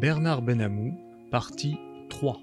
Bernard 0.00 0.40
Benamou, 0.42 0.94
partie 1.30 1.78
3. 2.08 2.40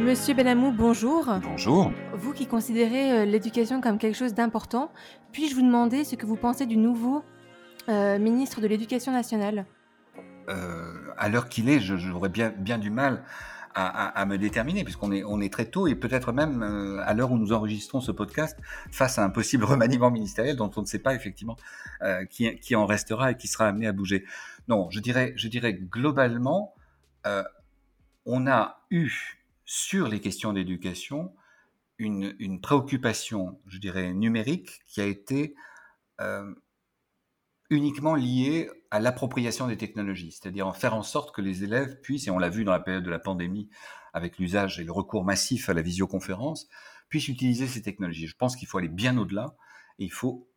Monsieur 0.00 0.34
Benamou, 0.34 0.72
bonjour. 0.72 1.28
Bonjour. 1.42 1.92
Vous 2.14 2.32
qui 2.32 2.46
considérez 2.46 3.12
euh, 3.20 3.24
l'éducation 3.24 3.80
comme 3.80 3.98
quelque 3.98 4.16
chose 4.16 4.34
d'important, 4.34 4.90
puis-je 5.32 5.54
vous 5.54 5.62
demander 5.62 6.04
ce 6.04 6.16
que 6.16 6.26
vous 6.26 6.36
pensez 6.36 6.66
du 6.66 6.76
nouveau 6.76 7.22
euh, 7.88 8.18
ministre 8.18 8.60
de 8.60 8.66
l'Éducation 8.66 9.12
nationale? 9.12 9.66
Euh, 10.48 10.92
à 11.18 11.28
l'heure 11.28 11.48
qu'il 11.48 11.68
est, 11.68 11.80
je- 11.80 11.96
j'aurais 11.96 12.28
bien, 12.30 12.50
bien 12.56 12.78
du 12.78 12.90
mal 12.90 13.22
à, 13.74 14.24
me 14.26 14.36
déterminer, 14.36 14.84
puisqu'on 14.84 15.12
est, 15.12 15.24
on 15.24 15.40
est 15.40 15.52
très 15.52 15.66
tôt, 15.66 15.86
et 15.86 15.94
peut-être 15.94 16.32
même 16.32 16.62
euh, 16.62 17.00
à 17.04 17.14
l'heure 17.14 17.30
où 17.30 17.38
nous 17.38 17.52
enregistrons 17.52 18.00
ce 18.00 18.12
podcast, 18.12 18.58
face 18.90 19.18
à 19.18 19.24
un 19.24 19.30
possible 19.30 19.64
remaniement 19.72 20.10
ministériel 20.10 20.56
dont 20.56 20.70
on 20.76 20.82
ne 20.82 20.86
sait 20.86 20.98
pas 20.98 21.14
effectivement 21.14 21.56
euh, 22.02 22.24
qui, 22.24 22.58
qui 22.58 22.74
en 22.76 22.86
restera 22.86 23.32
et 23.32 23.36
qui 23.36 23.48
sera 23.48 23.68
amené 23.68 23.86
à 23.86 23.92
bouger. 23.92 24.24
Non, 24.68 24.90
je 24.90 25.00
dirais, 25.00 25.32
je 25.36 25.48
dirais 25.48 25.74
globalement, 25.74 26.74
euh, 27.26 27.44
on 28.26 28.46
a 28.46 28.82
eu 28.90 29.38
sur 29.64 30.08
les 30.08 30.20
questions 30.20 30.52
d'éducation 30.52 31.32
une, 31.98 32.60
préoccupation, 32.62 33.60
je 33.66 33.78
dirais, 33.78 34.14
numérique 34.14 34.80
qui 34.86 35.02
a 35.02 35.04
été 35.04 35.54
uniquement 37.70 38.16
liée 38.16 38.68
à 38.90 38.98
l'appropriation 38.98 39.68
des 39.68 39.76
technologies, 39.76 40.32
c'est-à-dire 40.32 40.66
en 40.66 40.72
faire 40.72 40.94
en 40.94 41.02
sorte 41.02 41.34
que 41.34 41.40
les 41.40 41.62
élèves 41.62 42.00
puissent, 42.00 42.26
et 42.26 42.30
on 42.30 42.38
l'a 42.38 42.48
vu 42.48 42.64
dans 42.64 42.72
la 42.72 42.80
période 42.80 43.04
de 43.04 43.10
la 43.10 43.20
pandémie 43.20 43.70
avec 44.12 44.38
l'usage 44.38 44.80
et 44.80 44.84
le 44.84 44.90
recours 44.90 45.24
massif 45.24 45.68
à 45.68 45.74
la 45.74 45.82
visioconférence, 45.82 46.68
puissent 47.08 47.28
utiliser 47.28 47.68
ces 47.68 47.80
technologies. 47.80 48.26
Je 48.26 48.36
pense 48.36 48.56
qu'il 48.56 48.66
faut 48.66 48.78
aller 48.78 48.88
bien 48.88 49.16
au-delà 49.16 49.54
et 50.00 50.04
il 50.04 50.12
faut 50.12 50.48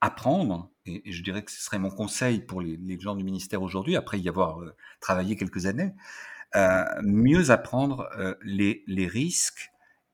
apprendre, 0.00 0.70
et, 0.86 1.12
je 1.12 1.22
dirais 1.22 1.44
que 1.44 1.52
ce 1.52 1.60
serait 1.60 1.78
mon 1.78 1.90
conseil 1.90 2.40
pour 2.40 2.62
les, 2.62 2.78
gens 2.98 3.14
du 3.14 3.22
ministère 3.22 3.62
aujourd'hui, 3.62 3.94
après 3.94 4.18
y 4.18 4.28
avoir 4.28 4.60
euh, 4.60 4.74
travaillé 5.00 5.36
quelques 5.36 5.66
années, 5.66 5.92
euh, 6.56 6.84
mieux 7.02 7.50
apprendre 7.50 8.08
euh, 8.18 8.34
les, 8.42 9.06
risques 9.06 9.70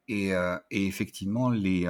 et, 0.08 0.30
et 0.70 0.86
effectivement 0.86 1.50
les, 1.50 1.86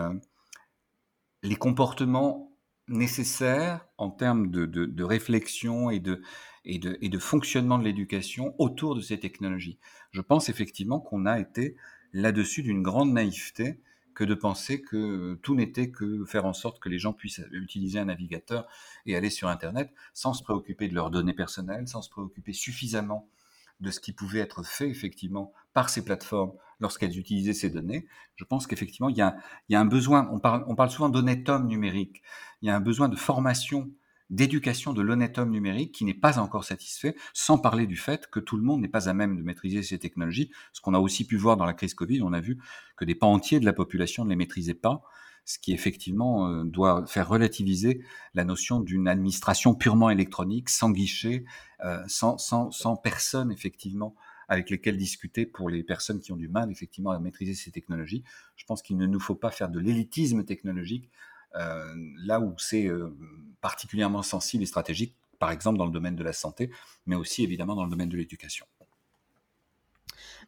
les 1.43 1.57
comportements 1.57 2.48
nécessaires 2.89 3.87
en 3.99 4.11
termes 4.11 4.51
de, 4.51 4.67
de, 4.67 4.87
de 4.87 5.05
réflexion 5.05 5.91
et 5.91 6.01
de, 6.01 6.23
et, 6.65 6.79
de, 6.79 6.99
et 7.01 7.09
de 7.09 7.19
fonctionnement 7.19 7.79
de 7.79 7.85
l'éducation 7.85 8.55
autour 8.59 8.95
de 8.95 9.01
ces 9.01 9.19
technologies. 9.19 9.79
Je 10.11 10.21
pense 10.21 10.49
effectivement 10.49 11.01
qu'on 11.01 11.27
a 11.27 11.39
été 11.39 11.77
là-dessus 12.13 12.63
d'une 12.63 12.83
grande 12.83 13.13
naïveté 13.13 13.81
que 14.15 14.25
de 14.25 14.35
penser 14.35 14.83
que 14.83 15.39
tout 15.43 15.55
n'était 15.55 15.91
que 15.91 16.25
faire 16.25 16.45
en 16.45 16.53
sorte 16.53 16.81
que 16.81 16.89
les 16.89 16.99
gens 16.99 17.13
puissent 17.13 17.43
utiliser 17.53 18.01
un 18.01 18.07
navigateur 18.07 18.67
et 19.07 19.15
aller 19.15 19.31
sur 19.31 19.49
Internet 19.49 19.93
sans 20.13 20.35
se 20.35 20.43
préoccuper 20.43 20.89
de 20.89 20.95
leurs 20.95 21.11
données 21.11 21.35
personnelles, 21.35 21.87
sans 21.87 22.03
se 22.03 22.11
préoccuper 22.11 22.53
suffisamment 22.53 23.29
de 23.79 23.91
ce 23.93 24.01
qui 24.01 24.13
pouvait 24.13 24.41
être 24.41 24.65
fait 24.65 24.89
effectivement 24.89 25.53
par 25.73 25.89
ces 25.89 26.05
plateformes 26.05 26.53
lorsqu'elles 26.81 27.19
utilisaient 27.19 27.55
ces 27.55 27.71
données. 27.71 28.07
Je 28.37 28.45
pense 28.45 28.67
qu'effectivement, 28.67 29.09
il 29.09 29.17
y 29.17 29.23
a, 29.23 29.37
il 29.69 29.73
y 29.73 29.77
a 29.77 29.81
un 29.81 29.85
besoin, 29.85 30.29
on 30.33 30.39
parle, 30.39 30.65
on 30.69 30.75
parle 30.75 30.91
souvent 30.91 31.09
d'honnête 31.09 31.49
homme 31.49 31.67
numérique, 31.67 32.23
il 32.63 32.67
y 32.67 32.71
a 32.71 32.77
un 32.77 32.81
besoin 32.81 33.09
de 33.09 33.17
formation, 33.17 33.91
d'éducation 34.31 34.93
de 34.93 35.01
l'honnête 35.01 35.39
homme 35.39 35.51
numérique 35.51 35.93
qui 35.93 36.05
n'est 36.05 36.15
pas 36.15 36.39
encore 36.39 36.65
satisfait, 36.65 37.17
sans 37.33 37.59
parler 37.59 37.87
du 37.87 37.97
fait 37.97 38.29
que 38.31 38.41
tout 38.41 38.57
le 38.57 38.63
monde 38.63 38.81
n'est 38.81 38.89
pas 38.89 39.09
à 39.09 39.15
même 39.15 39.37
de 39.37 39.43
maîtriser 39.43 39.83
ces 39.83 39.99
technologies. 39.99 40.51
Ce 40.73 40.81
qu'on 40.81 40.95
a 40.95 40.99
aussi 40.99 41.27
pu 41.27 41.37
voir 41.37 41.57
dans 41.57 41.65
la 41.65 41.73
crise 41.73 41.95
Covid, 41.95 42.23
on 42.23 42.33
a 42.33 42.41
vu 42.41 42.59
que 42.97 43.05
des 43.05 43.15
pans 43.15 43.33
entiers 43.33 43.61
de 43.61 43.65
la 43.65 43.73
population 43.73 44.25
ne 44.25 44.31
les 44.31 44.37
maîtrisaient 44.37 44.75
pas, 44.75 45.03
ce 45.47 45.59
qui 45.59 45.73
effectivement 45.73 46.47
euh, 46.49 46.65
doit 46.65 47.07
faire 47.07 47.27
relativiser 47.27 48.05
la 48.35 48.45
notion 48.45 48.81
d'une 48.81 49.09
administration 49.09 49.75
purement 49.75 50.11
électronique, 50.11 50.69
sans 50.69 50.91
guichet, 50.91 51.45
euh, 51.85 52.03
sans, 52.07 52.37
sans, 52.37 52.71
sans 52.71 52.97
personne 52.97 53.51
effectivement 53.51 54.15
avec 54.49 54.71
lesquelles 54.71 54.97
discuter 54.97 55.47
pour 55.47 55.69
les 55.69 55.83
personnes 55.83 56.21
qui 56.21 56.33
ont 56.33 56.37
du 56.37 56.49
mal 56.49 56.71
effectivement 56.71 57.11
à 57.11 57.19
maîtriser 57.19 57.55
ces 57.55 57.71
technologies. 57.71 58.25
Je 58.57 58.65
pense 58.65 58.83
qu'il 58.83 58.97
ne 58.97 59.07
nous 59.07 59.21
faut 59.21 59.35
pas 59.35 59.51
faire 59.51 59.69
de 59.69 59.79
l'élitisme 59.79 60.45
technologique 60.45 61.11
euh, 61.55 61.95
là 62.25 62.41
où 62.41 62.55
c'est 62.59 62.87
euh, 62.87 63.15
particulièrement 63.61 64.23
sensible 64.23 64.63
et 64.63 64.67
stratégique, 64.67 65.15
par 65.39 65.51
exemple 65.51 65.79
dans 65.79 65.87
le 65.87 65.93
domaine 65.93 66.17
de 66.17 66.25
la 66.25 66.33
santé, 66.33 66.71
mais 67.07 67.17
aussi 67.17 67.43
évidemment 67.43 67.75
dans 67.75 67.85
le 67.85 67.91
domaine 67.91 68.09
de 68.09 68.17
l'éducation. 68.17 68.67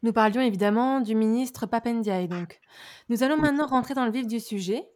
Nous 0.03 0.13
parlions 0.13 0.41
évidemment 0.41 1.01
du 1.01 1.15
ministre 1.15 1.67
Papendiaï, 1.67 2.27
donc. 2.27 2.61
Nous 3.09 3.23
allons 3.23 3.37
maintenant 3.37 3.67
rentrer 3.67 3.95
dans 3.95 4.07
le 4.07 4.13
vif 4.13 4.27
du 4.27 4.41
sujet. 4.41 4.89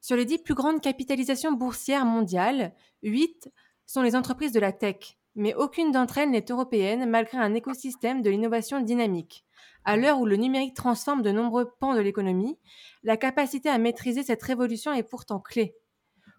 Sur 0.00 0.16
les 0.16 0.24
dix 0.24 0.38
plus 0.38 0.54
grandes 0.54 0.80
capitalisations 0.80 1.52
boursières 1.52 2.04
mondiales, 2.04 2.72
huit 3.02 3.50
sont 3.86 4.02
les 4.02 4.14
entreprises 4.14 4.52
de 4.52 4.60
la 4.60 4.70
tech, 4.70 5.17
mais 5.38 5.54
aucune 5.54 5.92
d'entre 5.92 6.18
elles 6.18 6.30
n'est 6.30 6.44
européenne 6.50 7.08
malgré 7.08 7.38
un 7.38 7.54
écosystème 7.54 8.22
de 8.22 8.28
l'innovation 8.28 8.80
dynamique. 8.80 9.46
À 9.84 9.96
l'heure 9.96 10.20
où 10.20 10.26
le 10.26 10.36
numérique 10.36 10.74
transforme 10.74 11.22
de 11.22 11.30
nombreux 11.30 11.70
pans 11.78 11.94
de 11.94 12.00
l'économie, 12.00 12.58
la 13.04 13.16
capacité 13.16 13.68
à 13.68 13.78
maîtriser 13.78 14.24
cette 14.24 14.42
révolution 14.42 14.92
est 14.92 15.04
pourtant 15.04 15.38
clé. 15.38 15.76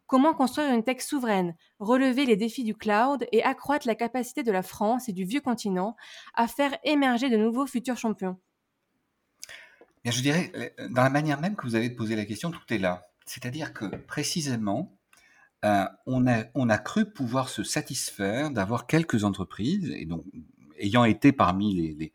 Comment 0.05 0.33
construire 0.33 0.73
une 0.73 0.83
tech 0.83 1.01
souveraine, 1.01 1.55
relever 1.79 2.25
les 2.25 2.35
défis 2.35 2.63
du 2.63 2.75
cloud 2.75 3.25
et 3.31 3.41
accroître 3.41 3.87
la 3.87 3.95
capacité 3.95 4.43
de 4.43 4.51
la 4.51 4.63
France 4.63 5.07
et 5.07 5.13
du 5.13 5.23
vieux 5.23 5.41
continent 5.41 5.95
à 6.33 6.47
faire 6.47 6.77
émerger 6.83 7.29
de 7.29 7.37
nouveaux 7.37 7.67
futurs 7.67 7.97
champions? 7.97 8.37
Je 10.03 10.21
dirais, 10.21 10.51
dans 10.89 11.03
la 11.03 11.09
manière 11.09 11.39
même 11.39 11.55
que 11.55 11.65
vous 11.65 11.75
avez 11.75 11.89
posé 11.89 12.15
la 12.15 12.25
question, 12.25 12.51
tout 12.51 12.73
est 12.73 12.77
là. 12.77 13.03
C'est-à-dire 13.25 13.73
que 13.73 13.85
précisément, 13.85 14.98
euh, 15.65 15.85
on, 16.05 16.25
a, 16.25 16.77
cru 16.77 17.05
pouvoir 17.05 17.49
se 17.49 17.63
satisfaire 17.63 18.49
d'avoir 18.49 18.87
quelques 18.87 19.25
entreprises, 19.25 19.91
et 19.91 20.05
donc 20.05 20.23
ayant 20.77 21.03
été 21.03 21.33
parmi 21.33 21.73
les, 21.73 22.13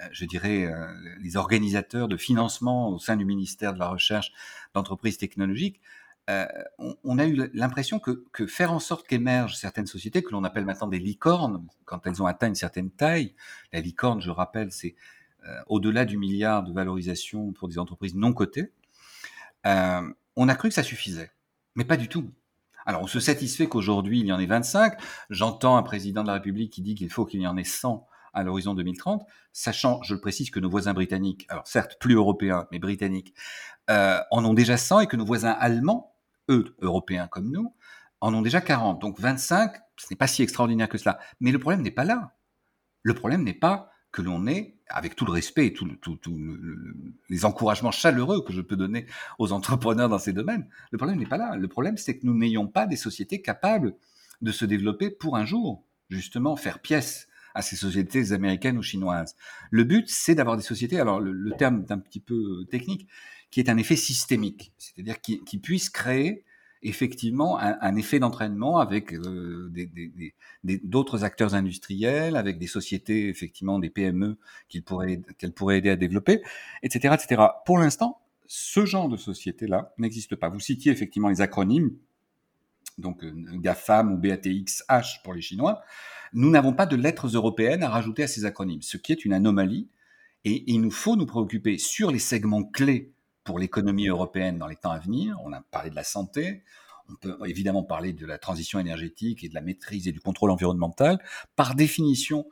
euh, 0.00 0.08
je 0.10 0.24
dirais, 0.24 0.64
euh, 0.64 0.86
les 1.20 1.36
organisateurs 1.36 2.08
de 2.08 2.16
financement 2.16 2.88
au 2.88 2.98
sein 2.98 3.16
du 3.16 3.26
ministère 3.26 3.74
de 3.74 3.78
la 3.78 3.88
Recherche 3.88 4.32
d'entreprises 4.74 5.18
technologiques, 5.18 5.80
on, 7.04 7.18
a 7.18 7.26
eu 7.26 7.50
l'impression 7.54 7.98
que, 7.98 8.46
faire 8.46 8.70
en 8.70 8.80
sorte 8.80 9.06
qu'émergent 9.06 9.56
certaines 9.56 9.86
sociétés, 9.86 10.22
que 10.22 10.32
l'on 10.32 10.44
appelle 10.44 10.66
maintenant 10.66 10.86
des 10.86 10.98
licornes, 10.98 11.66
quand 11.86 12.06
elles 12.06 12.22
ont 12.22 12.26
atteint 12.26 12.48
une 12.48 12.54
certaine 12.54 12.90
taille, 12.90 13.34
la 13.72 13.80
licorne, 13.80 14.20
je 14.20 14.30
rappelle, 14.30 14.70
c'est 14.70 14.94
au-delà 15.68 16.04
du 16.04 16.18
milliard 16.18 16.64
de 16.64 16.72
valorisation 16.74 17.52
pour 17.52 17.66
des 17.66 17.78
entreprises 17.78 18.14
non 18.14 18.34
cotées, 18.34 18.72
on 19.64 20.48
a 20.48 20.54
cru 20.54 20.68
que 20.68 20.74
ça 20.74 20.82
suffisait, 20.82 21.30
mais 21.76 21.84
pas 21.86 21.96
du 21.96 22.08
tout. 22.08 22.30
Alors 22.88 23.02
on 23.02 23.06
se 23.06 23.20
satisfait 23.20 23.66
qu'aujourd'hui 23.66 24.20
il 24.20 24.26
y 24.26 24.32
en 24.32 24.38
ait 24.38 24.46
25, 24.46 24.98
j'entends 25.28 25.76
un 25.76 25.82
président 25.82 26.22
de 26.22 26.28
la 26.28 26.32
République 26.32 26.72
qui 26.72 26.80
dit 26.80 26.94
qu'il 26.94 27.10
faut 27.10 27.26
qu'il 27.26 27.42
y 27.42 27.46
en 27.46 27.58
ait 27.58 27.62
100 27.62 28.06
à 28.32 28.42
l'horizon 28.42 28.72
2030, 28.72 29.26
sachant, 29.52 30.02
je 30.04 30.14
le 30.14 30.20
précise, 30.22 30.48
que 30.48 30.58
nos 30.58 30.70
voisins 30.70 30.94
britanniques, 30.94 31.44
alors 31.50 31.66
certes 31.66 31.98
plus 32.00 32.14
européens, 32.14 32.66
mais 32.72 32.78
britanniques, 32.78 33.34
euh, 33.90 34.20
en 34.30 34.42
ont 34.42 34.54
déjà 34.54 34.78
100 34.78 35.00
et 35.00 35.06
que 35.06 35.18
nos 35.18 35.26
voisins 35.26 35.54
allemands, 35.60 36.14
eux, 36.48 36.74
européens 36.80 37.26
comme 37.26 37.50
nous, 37.50 37.74
en 38.22 38.32
ont 38.32 38.40
déjà 38.40 38.62
40. 38.62 39.02
Donc 39.02 39.20
25, 39.20 39.74
ce 39.98 40.06
n'est 40.10 40.16
pas 40.16 40.26
si 40.26 40.42
extraordinaire 40.42 40.88
que 40.88 40.96
cela. 40.96 41.18
Mais 41.40 41.52
le 41.52 41.58
problème 41.58 41.82
n'est 41.82 41.90
pas 41.90 42.04
là. 42.04 42.36
Le 43.02 43.12
problème 43.12 43.44
n'est 43.44 43.52
pas 43.52 43.90
que 44.10 44.22
l'on 44.22 44.46
ait, 44.46 44.74
avec 44.88 45.16
tout 45.16 45.26
le 45.26 45.32
respect 45.32 45.66
et 45.66 45.72
tous 45.72 45.86
les 47.28 47.44
encouragements 47.44 47.90
chaleureux 47.90 48.42
que 48.42 48.52
je 48.52 48.62
peux 48.62 48.76
donner 48.76 49.06
aux 49.38 49.52
entrepreneurs 49.52 50.08
dans 50.08 50.18
ces 50.18 50.32
domaines, 50.32 50.66
le 50.90 50.98
problème 50.98 51.18
n'est 51.18 51.26
pas 51.26 51.36
là. 51.36 51.56
Le 51.56 51.68
problème, 51.68 51.96
c'est 51.96 52.18
que 52.18 52.26
nous 52.26 52.36
n'ayons 52.36 52.66
pas 52.66 52.86
des 52.86 52.96
sociétés 52.96 53.42
capables 53.42 53.94
de 54.40 54.52
se 54.52 54.64
développer 54.64 55.10
pour 55.10 55.36
un 55.36 55.44
jour, 55.44 55.84
justement, 56.08 56.56
faire 56.56 56.78
pièce 56.78 57.28
à 57.54 57.62
ces 57.62 57.76
sociétés 57.76 58.32
américaines 58.32 58.78
ou 58.78 58.82
chinoises. 58.82 59.34
Le 59.70 59.84
but, 59.84 60.08
c'est 60.08 60.34
d'avoir 60.34 60.56
des 60.56 60.62
sociétés, 60.62 61.00
alors 61.00 61.20
le, 61.20 61.50
terme 61.56 61.84
est 61.86 61.92
un 61.92 61.98
petit 61.98 62.20
peu 62.20 62.64
technique, 62.70 63.08
qui 63.50 63.60
est 63.60 63.68
un 63.68 63.76
effet 63.76 63.96
systémique, 63.96 64.72
c'est-à-dire 64.78 65.20
qui, 65.20 65.42
qui 65.44 65.58
puisse 65.58 65.90
créer 65.90 66.44
effectivement 66.82 67.58
un, 67.58 67.96
effet 67.96 68.18
d'entraînement 68.18 68.78
avec 68.78 69.12
euh, 69.12 69.72
d'autres 70.62 71.24
acteurs 71.24 71.54
industriels, 71.54 72.36
avec 72.36 72.58
des 72.58 72.66
sociétés, 72.66 73.28
effectivement 73.28 73.78
des 73.78 73.90
PME 73.90 74.38
qu'elles 74.68 74.82
pourraient, 74.82 75.78
aider 75.78 75.90
à 75.90 75.96
développer, 75.96 76.42
etc. 76.82 77.14
etc. 77.14 77.42
Pour 77.66 77.78
l'instant, 77.78 78.20
ce 78.46 78.86
genre 78.86 79.08
de 79.08 79.16
société-là 79.16 79.92
n'existe 79.98 80.36
pas. 80.36 80.48
Vous 80.48 80.60
citiez 80.60 80.92
effectivement 80.92 81.28
les 81.28 81.40
acronymes, 81.40 81.96
donc 82.96 83.24
euh, 83.24 83.32
GAFAM 83.54 84.12
ou 84.12 84.16
BATXH 84.16 85.22
pour 85.24 85.34
les 85.34 85.42
Chinois. 85.42 85.82
Nous 86.32 86.50
n'avons 86.50 86.72
pas 86.72 86.86
de 86.86 86.96
lettres 86.96 87.26
européennes 87.26 87.82
à 87.82 87.88
rajouter 87.88 88.22
à 88.22 88.28
ces 88.28 88.44
acronymes, 88.44 88.82
ce 88.82 88.96
qui 88.96 89.12
est 89.12 89.24
une 89.24 89.32
anomalie. 89.32 89.88
Et 90.44 90.64
il 90.70 90.80
nous 90.80 90.90
faut 90.90 91.16
nous 91.16 91.26
préoccuper 91.26 91.78
sur 91.78 92.10
les 92.10 92.18
segments 92.18 92.62
clés 92.62 93.12
pour 93.48 93.58
l'économie 93.58 94.08
européenne 94.08 94.58
dans 94.58 94.66
les 94.66 94.76
temps 94.76 94.90
à 94.90 94.98
venir. 94.98 95.40
On 95.42 95.54
a 95.54 95.62
parlé 95.62 95.88
de 95.88 95.94
la 95.94 96.04
santé, 96.04 96.64
on 97.08 97.14
peut 97.14 97.38
évidemment 97.46 97.82
parler 97.82 98.12
de 98.12 98.26
la 98.26 98.36
transition 98.36 98.78
énergétique 98.78 99.42
et 99.42 99.48
de 99.48 99.54
la 99.54 99.62
maîtrise 99.62 100.06
et 100.06 100.12
du 100.12 100.20
contrôle 100.20 100.50
environnemental. 100.50 101.18
Par 101.56 101.74
définition, 101.74 102.46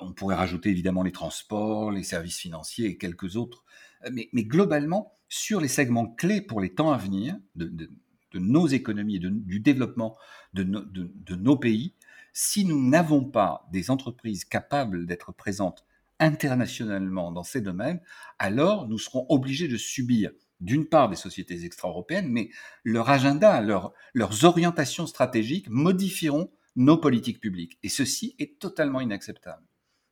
on 0.00 0.14
pourrait 0.14 0.36
rajouter 0.36 0.70
évidemment 0.70 1.02
les 1.02 1.12
transports, 1.12 1.90
les 1.90 2.04
services 2.04 2.38
financiers 2.38 2.86
et 2.86 2.96
quelques 2.96 3.36
autres. 3.36 3.64
Mais, 4.10 4.30
globalement, 4.32 5.12
sur 5.28 5.60
les 5.60 5.68
segments 5.68 6.06
clés 6.06 6.40
pour 6.40 6.62
les 6.62 6.72
temps 6.72 6.90
à 6.90 6.96
venir 6.96 7.36
de, 7.54 7.90
nos 8.32 8.66
économies 8.66 9.16
et 9.16 9.18
du 9.18 9.60
développement 9.60 10.16
de 10.54 11.34
nos 11.34 11.56
pays, 11.58 11.92
si 12.32 12.64
nous 12.64 12.88
n'avons 12.88 13.26
pas 13.26 13.68
des 13.72 13.90
entreprises 13.90 14.46
capables 14.46 15.04
d'être 15.04 15.32
présentes 15.32 15.84
internationalement 16.20 17.32
dans 17.32 17.42
ces 17.42 17.60
domaines, 17.60 18.00
alors 18.38 18.86
nous 18.88 18.98
serons 18.98 19.26
obligés 19.28 19.68
de 19.68 19.76
subir 19.76 20.30
d'une 20.60 20.86
part 20.86 21.08
des 21.08 21.16
sociétés 21.16 21.64
extra-européennes, 21.64 22.28
mais 22.28 22.50
leur 22.84 23.08
agenda, 23.08 23.60
leurs 23.60 24.44
orientations 24.44 25.06
stratégiques 25.06 25.68
modifieront 25.70 26.52
nos 26.76 26.98
politiques 26.98 27.40
publiques. 27.40 27.78
Et 27.82 27.88
ceci 27.88 28.36
est 28.38 28.58
totalement 28.58 29.00
inacceptable. 29.00 29.62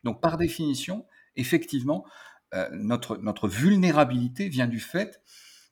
Donc 0.05 0.21
par 0.21 0.39
définition, 0.39 1.07
effectivement, 1.37 2.07
euh, 2.55 2.69
notre, 2.73 3.19
notre 3.19 3.47
vulnérabilité 3.47 4.49
vient 4.49 4.67
du 4.67 4.81
fait 4.81 5.21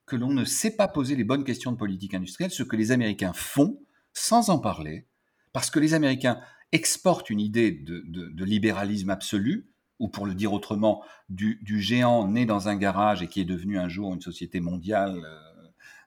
que 0.05 0.17
l'on 0.17 0.31
ne 0.31 0.45
sait 0.45 0.77
pas 0.77 0.89
poser 0.89 1.17
les 1.17 1.25
bonnes 1.25 1.45
questions 1.45 1.73
de 1.73 1.77
politique 1.77 2.15
industrielle, 2.15 2.51
ce 2.51 2.63
que 2.63 2.77
les 2.77 2.93
Américains 2.93 3.33
font 3.33 3.81
sans 4.13 4.51
en 4.51 4.59
parler, 4.59 5.07
parce 5.53 5.71
que 5.71 5.81
les 5.81 5.95
Américains 5.95 6.41
exportent 6.73 7.31
une 7.31 7.41
idée 7.41 7.73
de 7.73 8.45
libéralisme 8.45 9.11
absolu, 9.11 9.71
ou 9.99 10.09
pour 10.09 10.27
le 10.27 10.35
dire 10.35 10.53
autrement, 10.53 11.03
du, 11.29 11.59
géant 11.81 12.29
né 12.29 12.47
dans 12.47 12.69
un 12.69 12.77
garage 12.77 13.23
et 13.23 13.29
qui 13.29 13.41
est 13.41 13.45
devenu 13.47 13.79
un 13.79 13.89
jour 13.89 14.13
une 14.13 14.21
société 14.21 14.61
mondiale 14.61 15.23
euh, 15.25 15.57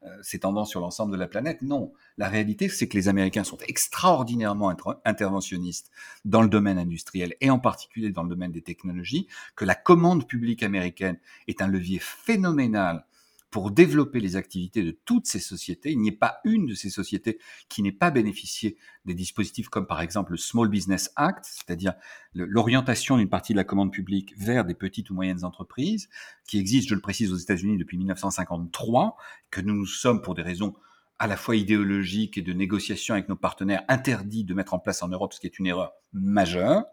euh, 0.05 0.17
s'étendant 0.21 0.63
sur 0.63 0.79
l'ensemble 0.79 1.11
de 1.11 1.17
la 1.17 1.27
planète. 1.27 1.61
Non, 1.61 1.91
la 2.17 2.29
réalité, 2.29 2.69
c'est 2.69 2.87
que 2.87 2.95
les 2.95 3.09
Américains 3.09 3.43
sont 3.43 3.57
extraordinairement 3.67 4.73
interventionnistes 5.03 5.91
dans 6.23 6.41
le 6.41 6.47
domaine 6.47 6.77
industriel 6.77 7.35
et 7.41 7.49
en 7.49 7.59
particulier 7.59 8.09
dans 8.09 8.23
le 8.23 8.29
domaine 8.29 8.53
des 8.53 8.61
technologies, 8.61 9.27
que 9.57 9.65
la 9.65 9.75
commande 9.75 10.25
publique 10.25 10.63
américaine 10.63 11.17
est 11.47 11.61
un 11.61 11.67
levier 11.67 11.99
phénoménal 11.99 13.05
pour 13.51 13.71
développer 13.71 14.19
les 14.19 14.35
activités 14.35 14.83
de 14.83 14.91
toutes 14.91 15.25
ces 15.25 15.39
sociétés. 15.39 15.91
Il 15.91 15.99
n'y 15.99 16.09
a 16.09 16.17
pas 16.19 16.39
une 16.43 16.67
de 16.67 16.75
ces 16.75 16.89
sociétés 16.89 17.39
qui 17.67 17.81
n'ait 17.81 17.91
pas 17.91 18.11
bénéficié 18.11 18.77
des 19.05 19.13
dispositifs 19.13 19.69
comme 19.69 19.87
par 19.87 20.01
exemple 20.01 20.31
le 20.31 20.37
Small 20.37 20.67
Business 20.67 21.11
Act, 21.15 21.45
c'est-à-dire 21.45 21.93
l'orientation 22.33 23.17
d'une 23.17 23.29
partie 23.29 23.53
de 23.53 23.57
la 23.57 23.63
commande 23.63 23.91
publique 23.91 24.33
vers 24.37 24.65
des 24.65 24.75
petites 24.75 25.09
ou 25.09 25.15
moyennes 25.15 25.43
entreprises, 25.43 26.09
qui 26.47 26.59
existe, 26.59 26.89
je 26.89 26.95
le 26.95 27.01
précise, 27.01 27.33
aux 27.33 27.37
États-Unis 27.37 27.77
depuis 27.77 27.97
1953, 27.97 29.17
que 29.49 29.61
nous 29.61 29.75
nous 29.75 29.87
sommes 29.87 30.21
pour 30.21 30.35
des 30.35 30.43
raisons 30.43 30.75
à 31.17 31.27
la 31.27 31.35
fois 31.35 31.55
idéologiques 31.55 32.37
et 32.37 32.41
de 32.41 32.53
négociation 32.53 33.13
avec 33.13 33.27
nos 33.27 33.35
partenaires 33.35 33.83
interdits 33.89 34.45
de 34.45 34.53
mettre 34.53 34.73
en 34.73 34.79
place 34.79 35.03
en 35.03 35.09
Europe, 35.09 35.33
ce 35.33 35.39
qui 35.39 35.47
est 35.47 35.59
une 35.59 35.67
erreur 35.67 35.93
majeure. 36.13 36.85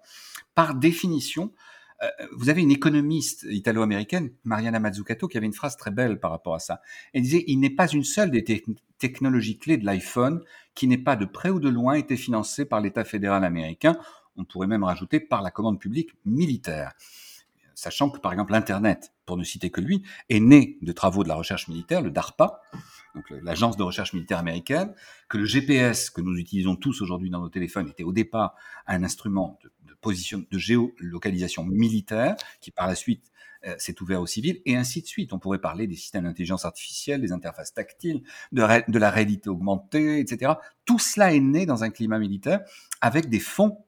Par 0.55 0.75
définition, 0.75 1.53
vous 2.37 2.51
avez 2.51 2.63
une 2.63 2.71
économiste 2.71 3.47
italo-américaine, 3.49 4.31
Mariana 4.45 4.79
Mazzucato, 4.81 5.29
qui 5.29 5.37
avait 5.37 5.47
une 5.47 5.53
phrase 5.53 5.77
très 5.77 5.91
belle 5.91 6.21
par 6.21 6.31
rapport 6.31 6.55
à 6.55 6.59
ça. 6.59 6.81
Elle 7.13 7.23
disait, 7.23 7.45
il 7.47 7.59
n'est 7.59 7.71
pas 7.71 7.89
une 7.89 8.05
seule 8.05 8.31
des 8.31 8.45
technologies 8.99 9.59
clés 9.59 9.79
de 9.79 9.87
l'iPhone 9.87 10.43
qui 10.75 10.87
n'est 10.89 10.99
pas 10.99 11.17
de 11.17 11.25
près 11.25 11.51
ou 11.51 11.61
de 11.61 11.69
loin 11.69 11.95
été 11.95 12.17
financée 12.17 12.65
par 12.65 12.81
l'État 12.81 13.05
fédéral 13.05 13.45
américain. 13.45 13.97
On 14.37 14.45
pourrait 14.45 14.67
même 14.67 14.85
rajouter 14.85 15.21
par 15.21 15.41
la 15.43 15.51
commande 15.51 15.81
publique 15.81 16.11
militaire. 16.25 16.93
Sachant 17.75 18.11
que, 18.11 18.19
par 18.19 18.33
exemple, 18.33 18.53
l'Internet, 18.53 19.13
pour 19.27 19.37
ne 19.37 19.45
citer 19.45 19.71
que 19.71 19.81
lui, 19.81 20.03
est 20.29 20.41
né 20.41 20.79
de 20.83 20.93
travaux 20.93 21.23
de 21.23 21.29
la 21.29 21.35
recherche 21.35 21.69
militaire, 21.69 22.01
le 22.03 22.11
DARPA, 22.11 22.61
l'agence 23.43 23.77
de 23.77 23.83
recherche 23.83 24.13
militaire 24.13 24.39
américaine, 24.39 24.95
que 25.29 25.39
le 25.39 25.45
GPS 25.45 26.11
que 26.11 26.21
nous 26.21 26.37
utilisons 26.37 26.77
tous 26.77 27.03
aujourd'hui 27.03 27.31
dans 27.31 27.41
nos 27.41 27.49
téléphones 27.49 27.89
était 27.89 28.05
au 28.05 28.13
départ 28.13 28.55
un 28.87 29.03
instrument 29.03 29.59
de 29.85 29.95
position 30.01 30.45
de 30.51 30.59
géolocalisation 30.59 31.65
militaire, 31.65 32.37
qui 32.61 32.71
par 32.71 32.87
la 32.87 32.95
suite 32.95 33.31
euh, 33.67 33.75
s'est 33.79 34.01
ouvert 34.03 34.21
aux 34.21 34.27
civils, 34.27 34.61
et 34.65 34.77
ainsi 34.77 35.03
de 35.03 35.07
suite. 35.07 35.33
On 35.33 35.39
pourrait 35.39 35.61
parler 35.61 35.87
des 35.87 35.97
systèmes 35.97 36.25
d'intelligence 36.25 36.65
artificielle, 36.65 37.21
des 37.21 37.33
interfaces 37.33 37.75
tactiles, 37.75 38.23
de, 38.53 38.63
de 38.91 38.99
la 38.99 39.11
réalité 39.11 39.49
augmentée, 39.49 40.21
etc. 40.21 40.53
Tout 40.85 40.99
cela 40.99 41.35
est 41.35 41.41
né 41.41 41.67
dans 41.67 41.83
un 41.83 41.91
climat 41.91 42.19
militaire 42.19 42.61
avec 43.01 43.29
des 43.29 43.41
fonds 43.41 43.85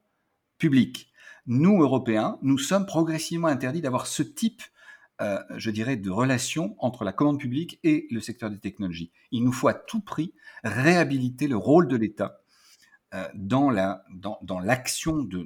publics. 0.57 1.11
Nous, 1.45 1.81
Européens, 1.81 2.37
nous 2.41 2.57
sommes 2.57 2.85
progressivement 2.85 3.47
interdits 3.47 3.81
d'avoir 3.81 4.07
ce 4.07 4.23
type 4.23 4.61
euh, 5.21 5.39
je 5.57 5.69
dirais, 5.69 5.97
de 5.97 6.09
relation 6.09 6.75
entre 6.79 7.03
la 7.03 7.11
commande 7.11 7.39
publique 7.39 7.79
et 7.83 8.07
le 8.09 8.21
secteur 8.21 8.49
des 8.49 8.59
technologies. 8.59 9.11
Il 9.31 9.43
nous 9.43 9.51
faut 9.51 9.67
à 9.67 9.73
tout 9.73 9.99
prix 9.99 10.33
réhabiliter 10.63 11.47
le 11.47 11.57
rôle 11.57 11.89
de 11.89 11.97
l'État 11.97 12.39
euh, 13.13 13.27
dans 13.33 13.69
la 13.69 14.05
dans, 14.11 14.59
l'action 14.59 15.17
de, 15.17 15.45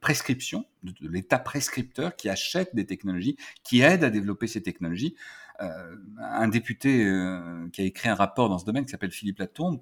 prescription 0.00 0.64
de, 0.84 0.94
l'État 1.08 1.40
prescripteur 1.40 2.14
qui 2.14 2.28
achète 2.28 2.74
des 2.74 2.86
technologies, 2.86 3.36
qui 3.64 3.80
aide 3.80 4.04
à 4.04 4.10
développer 4.10 4.46
ces 4.46 4.62
technologies. 4.62 5.16
Euh, 5.60 5.96
un 6.20 6.48
député 6.48 7.04
qui 7.72 7.82
a 7.82 7.84
écrit 7.84 8.08
un 8.08 8.14
rapport 8.14 8.48
dans 8.48 8.58
ce 8.58 8.64
domaine 8.64 8.84
qui 8.84 8.90
s'appelle 8.92 9.10
Philippe 9.10 9.40
Latombe 9.40 9.80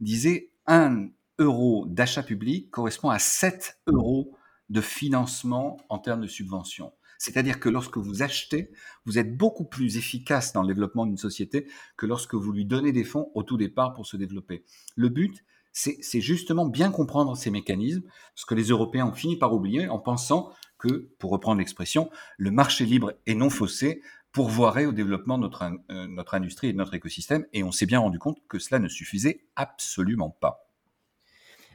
disait 0.00 0.50
un 0.66 1.10
euro 1.38 1.84
d'achat 1.86 2.22
public 2.22 2.70
correspond 2.70 3.10
à 3.10 3.18
7 3.18 3.78
euros 3.86 4.36
de 4.70 4.80
financement 4.80 5.76
en 5.88 5.98
termes 5.98 6.22
de 6.22 6.26
subvention. 6.26 6.92
C'est-à-dire 7.24 7.58
que 7.58 7.70
lorsque 7.70 7.96
vous 7.96 8.22
achetez, 8.22 8.70
vous 9.06 9.18
êtes 9.18 9.34
beaucoup 9.34 9.64
plus 9.64 9.96
efficace 9.96 10.52
dans 10.52 10.60
le 10.60 10.68
développement 10.68 11.06
d'une 11.06 11.16
société 11.16 11.66
que 11.96 12.04
lorsque 12.04 12.34
vous 12.34 12.52
lui 12.52 12.66
donnez 12.66 12.92
des 12.92 13.02
fonds 13.02 13.30
au 13.34 13.42
tout 13.42 13.56
départ 13.56 13.94
pour 13.94 14.04
se 14.04 14.18
développer. 14.18 14.62
Le 14.94 15.08
but, 15.08 15.42
c'est 15.72 16.20
justement 16.20 16.66
bien 16.66 16.90
comprendre 16.90 17.34
ces 17.34 17.50
mécanismes, 17.50 18.02
ce 18.34 18.44
que 18.44 18.54
les 18.54 18.64
Européens 18.64 19.06
ont 19.06 19.14
fini 19.14 19.38
par 19.38 19.54
oublier 19.54 19.88
en 19.88 19.98
pensant 19.98 20.52
que, 20.76 21.08
pour 21.18 21.30
reprendre 21.30 21.60
l'expression, 21.60 22.10
le 22.36 22.50
marché 22.50 22.84
libre 22.84 23.14
et 23.24 23.34
non 23.34 23.48
faussé 23.48 24.02
pourvoirait 24.30 24.84
au 24.84 24.92
développement 24.92 25.38
de 25.38 25.44
notre, 25.44 25.62
euh, 25.62 26.06
notre 26.06 26.34
industrie 26.34 26.68
et 26.68 26.72
de 26.72 26.78
notre 26.78 26.92
écosystème, 26.92 27.46
et 27.54 27.64
on 27.64 27.72
s'est 27.72 27.86
bien 27.86 28.00
rendu 28.00 28.18
compte 28.18 28.36
que 28.48 28.58
cela 28.58 28.80
ne 28.80 28.88
suffisait 28.88 29.46
absolument 29.56 30.28
pas. 30.28 30.68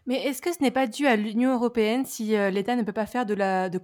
Mais 0.06 0.22
est-ce 0.26 0.44
que 0.44 0.54
ce 0.54 0.62
n'est 0.62 0.70
pas 0.70 0.86
dû 0.86 1.08
à 1.08 1.16
l'Union 1.16 1.56
européenne 1.56 2.06
si 2.06 2.36
euh, 2.36 2.52
l'État 2.52 2.76
ne 2.76 2.84
peut 2.84 2.94
pas 2.94 3.08
faire 3.08 3.26
de 3.26 3.34
la 3.34 3.70
de 3.70 3.80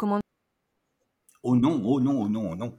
Oh 1.46 1.56
non, 1.56 1.80
oh 1.86 2.00
non, 2.00 2.24
oh 2.24 2.28
non, 2.28 2.52
oh 2.52 2.56
non. 2.56 2.76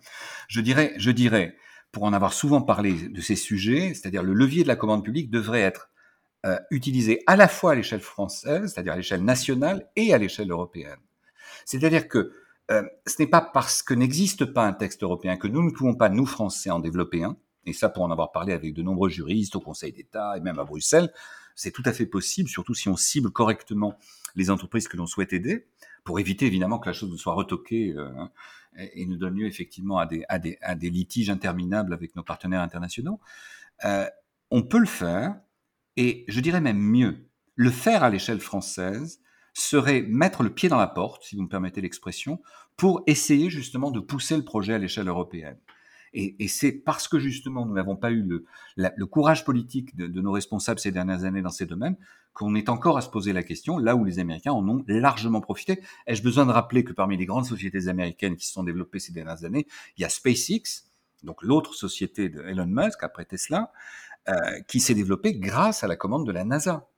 Je 0.49 0.61
dirais, 0.61 0.93
je 0.99 1.13
dirais, 1.13 1.57
pour 1.93 2.03
en 2.03 2.13
avoir 2.13 2.33
souvent 2.33 2.61
parlé 2.61 3.09
de 3.09 3.21
ces 3.21 3.37
sujets, 3.37 3.95
c'est-à-dire 3.95 4.25
le 4.25 4.35
levier 4.35 4.65
de 4.65 4.69
la 4.69 4.75
commande 4.75 5.05
publique 5.05 5.31
devrait 5.31 5.61
être 5.61 5.89
euh, 6.45 6.59
utilisé 6.73 7.23
à 7.29 7.37
la 7.37 7.47
fois 7.47 7.73
à 7.73 7.75
l'échelle 7.77 8.01
française, 8.01 8.73
c'est-à-dire 8.73 8.95
à, 8.95 8.97
l'échelle 8.97 9.25
nationale, 9.25 9.89
et 9.95 10.13
à 10.13 10.19
l'échelle 10.19 10.51
européenne. 10.51 10.99
C'est-à-dire 11.65 12.09
que 12.09 12.33
euh, 12.73 12.82
ce 13.06 13.23
n'est 13.23 13.29
pas 13.29 13.41
parce 13.41 13.82
que 13.82 13.94
n'existe 13.94 14.44
pas 14.44 14.67
un 14.67 14.73
texte 14.73 15.05
européen 15.05 15.37
que 15.37 15.46
nous 15.46 15.63
ne 15.63 15.70
pouvons 15.70 15.94
pas, 15.94 16.08
nous 16.08 16.27
Français, 16.27 16.70
en 16.70 16.81
développer 16.81 17.23
un. 17.23 17.37
Et 17.67 17.73
ça, 17.73 17.89
pour 17.89 18.03
en 18.03 18.11
avoir 18.11 18.32
parlé 18.32 18.53
avec 18.53 18.75
de 18.75 18.82
nombreux 18.82 19.11
juristes 19.11 19.55
au 19.55 19.61
Conseil 19.61 19.93
d'État 19.93 20.37
et 20.37 20.41
même 20.41 20.58
à 20.58 20.65
Bruxelles, 20.65 21.13
c'est 21.55 21.70
tout 21.70 21.82
à 21.85 21.93
fait 21.93 22.06
possible, 22.06 22.49
surtout 22.49 22.75
si 22.75 22.89
on 22.89 22.96
cible 22.96 23.31
correctement 23.31 23.96
les 24.35 24.51
entreprises 24.51 24.89
que 24.89 24.96
l'on 24.96 25.06
souhaite 25.06 25.32
aider, 25.32 25.69
pour 26.06 26.20
éviter 26.20 26.46
évidemment 26.46 26.79
que 26.79 26.89
la 26.89 26.94
chose 26.94 27.10
ne 27.10 27.17
soit 27.17 27.34
retoquée 27.34 27.93
euh, 27.93 28.08
et, 28.79 29.03
et, 29.03 29.06
ne 29.06 29.17
donne 29.17 29.34
lieu 29.34 29.46
effectivement 29.46 29.98
à 29.98 30.06
des, 30.06 30.91
litiges 30.91 31.29
interminables 31.29 31.93
avec 31.93 32.15
nos 32.17 32.22
partenaires 32.22 32.63
internationaux. 32.63 33.20
Euh, 33.84 34.06
on 34.51 34.63
peut 34.63 34.79
le 34.79 34.86
faire, 34.86 35.34
et 35.96 36.25
je 36.29 36.41
dirais 36.41 36.60
même 36.60 36.79
mieux, 36.79 37.29
le 37.56 37.70
faire 37.70 38.05
à 38.05 38.10
l'échelle 38.10 38.41
française 38.41 39.20
serait 39.53 40.03
mettre 40.03 40.43
le 40.43 40.51
pied 40.51 40.69
dans 40.69 40.77
la 40.77 40.86
porte, 40.86 41.25
si 41.25 41.34
vous 41.34 41.43
me 41.43 41.48
permettez 41.48 41.81
l'expression, 41.81 42.41
pour 42.77 43.03
essayer 43.06 43.51
justement 43.51 43.91
de 43.91 44.01
pousser 44.01 44.36
le 44.36 44.44
projet 44.44 44.75
à 44.75 44.79
l'échelle 44.79 45.08
européenne. 45.08 45.58
Et, 46.19 46.49
c'est 46.49 46.73
parce 46.73 47.08
que 47.08 47.19
justement 47.19 47.67
nous 47.67 47.75
n'avons 47.75 47.94
pas 47.94 48.11
eu 48.11 48.23
le, 48.23 49.06
courage 49.06 49.44
politique 49.44 49.94
de, 49.96 50.20
nos 50.20 50.32
responsables 50.32 50.81
ces 50.81 50.91
dernières 50.91 51.25
années 51.25 51.43
dans 51.43 51.51
ces 51.51 51.67
domaines 51.67 51.96
qu'on 52.32 52.55
est 52.55 52.70
encore 52.70 52.96
à 52.96 53.03
se 53.03 53.08
poser 53.11 53.35
la 53.35 53.43
question, 53.43 53.79
là 53.79 53.96
où 53.96 54.05
les 54.05 54.19
Américains 54.19 54.53
en 54.53 54.67
ont 54.69 54.82
largement 54.89 55.41
profité. 55.41 55.81
Ai-je 56.06 56.23
besoin 56.23 56.46
de 56.46 56.53
rappeler 56.53 56.85
que 56.85 56.93
parmi 56.93 57.17
les 57.17 57.27
grandes 57.27 57.46
sociétés 57.46 57.89
américaines 57.89 58.37
qui 58.37 58.46
se 58.46 58.53
sont 58.53 58.65
développées 58.65 58.99
ces 58.99 59.13
dernières 59.13 59.44
années, 59.44 59.67
il 59.96 60.03
y 60.03 60.05
a 60.05 60.08
SpaceX, 60.08 60.85
donc 61.23 61.43
l'autre 61.43 61.75
société 61.75 62.29
de 62.29 62.43
Elon 62.43 62.67
Musk 62.67 63.03
après 63.03 63.25
Tesla, 63.25 63.73
euh, 64.29 64.61
qui 64.69 64.81
s'est 64.81 64.94
développé 64.94 65.35
grâce 65.35 65.85
à 65.85 65.87
la 65.87 65.96
commande 65.96 66.27
de 66.27 66.32
la 66.32 66.44
NASA. 66.44 66.89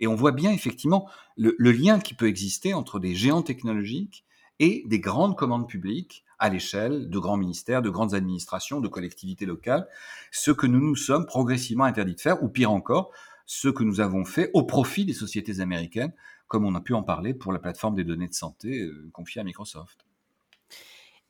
Et 0.00 0.06
on 0.06 0.14
voit 0.14 0.32
bien 0.32 0.52
effectivement 0.52 1.08
le, 1.36 1.54
lien 1.58 2.00
qui 2.00 2.14
peut 2.14 2.28
exister 2.28 2.74
entre 2.74 2.98
des 2.98 3.14
géants 3.14 3.42
technologiques 3.42 4.24
et 4.58 4.84
des 4.86 5.00
grandes 5.00 5.36
commandes 5.36 5.68
publiques 5.68 6.24
à 6.42 6.48
l'échelle 6.48 7.08
de 7.08 7.18
grands 7.20 7.36
ministères, 7.36 7.82
de 7.82 7.88
grandes 7.88 8.14
administrations, 8.14 8.80
de 8.80 8.88
collectivités 8.88 9.46
locales, 9.46 9.86
ce 10.32 10.50
que 10.50 10.66
nous 10.66 10.80
nous 10.80 10.96
sommes 10.96 11.24
progressivement 11.24 11.84
interdits 11.84 12.16
de 12.16 12.20
faire, 12.20 12.42
ou 12.42 12.48
pire 12.48 12.72
encore, 12.72 13.12
ce 13.46 13.68
que 13.68 13.84
nous 13.84 14.00
avons 14.00 14.24
fait 14.24 14.50
au 14.52 14.64
profit 14.64 15.04
des 15.04 15.12
sociétés 15.12 15.60
américaines, 15.60 16.12
comme 16.48 16.64
on 16.64 16.74
a 16.74 16.80
pu 16.80 16.94
en 16.94 17.04
parler 17.04 17.32
pour 17.32 17.52
la 17.52 17.60
plateforme 17.60 17.94
des 17.94 18.02
données 18.02 18.26
de 18.26 18.34
santé 18.34 18.80
euh, 18.80 19.08
confiée 19.12 19.40
à 19.40 19.44
Microsoft. 19.44 20.04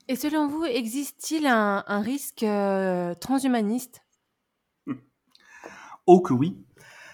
Et 0.08 0.16
selon 0.16 0.48
vous, 0.48 0.64
existe-t-il 0.64 1.46
un, 1.46 1.82
risque 2.00 2.42
euh, 2.42 3.14
transhumaniste? 3.14 4.00
Oh 6.06 6.20
que 6.20 6.32
oui. 6.32 6.56